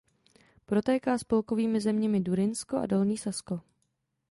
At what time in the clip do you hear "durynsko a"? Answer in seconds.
2.19-2.85